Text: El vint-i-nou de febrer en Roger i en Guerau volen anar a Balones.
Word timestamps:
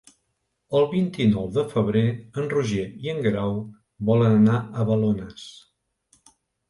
El 0.77 0.85
vint-i-nou 0.93 1.49
de 1.57 1.65
febrer 1.73 2.03
en 2.13 2.49
Roger 2.55 2.85
i 3.05 3.13
en 3.13 3.21
Guerau 3.27 3.55
volen 4.09 4.39
anar 4.39 4.59
a 4.61 4.87
Balones. 4.93 5.45